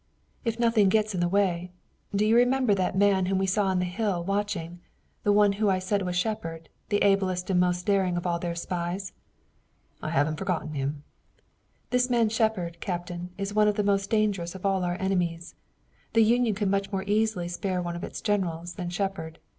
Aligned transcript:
"If 0.43 0.57
nothing 0.59 0.89
gets 0.89 1.13
in 1.13 1.19
the 1.19 1.27
way. 1.29 1.69
Do 2.15 2.25
you 2.25 2.35
remember 2.35 2.73
that 2.73 2.97
man 2.97 3.27
whom 3.27 3.37
we 3.37 3.45
saw 3.45 3.67
on 3.67 3.77
the 3.77 3.85
hill 3.85 4.23
watching, 4.23 4.79
the 5.21 5.31
one 5.31 5.51
who 5.53 5.69
I 5.69 5.77
said 5.77 6.01
was 6.01 6.15
Shepard, 6.15 6.69
the 6.89 7.03
ablest 7.03 7.51
and 7.51 7.59
most 7.59 7.85
daring 7.85 8.17
of 8.17 8.25
all 8.25 8.39
their 8.39 8.55
spies?" 8.55 9.13
"I 10.01 10.09
haven't 10.09 10.37
forgotten 10.37 10.73
him." 10.73 11.03
"This 11.91 12.09
man 12.09 12.29
Shepard, 12.29 12.79
Captain, 12.79 13.29
is 13.37 13.53
one 13.53 13.67
of 13.67 13.75
the 13.75 13.83
most 13.83 14.09
dangerous 14.09 14.55
of 14.55 14.65
all 14.65 14.83
our 14.83 14.99
enemies. 14.99 15.53
The 16.13 16.23
Union 16.23 16.55
could 16.55 16.71
much 16.71 16.91
more 16.91 17.03
easily 17.05 17.47
spare 17.47 17.79
one 17.79 17.95
of 17.95 18.03
its 18.03 18.21
generals 18.21 18.73
than 18.73 18.89
Shepard. 18.89 19.37